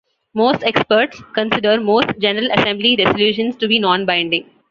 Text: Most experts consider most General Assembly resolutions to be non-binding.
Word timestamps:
Most 0.33 0.63
experts 0.63 1.21
consider 1.35 1.79
most 1.79 2.07
General 2.17 2.49
Assembly 2.57 2.95
resolutions 2.97 3.55
to 3.57 3.67
be 3.67 3.77
non-binding. 3.77 4.49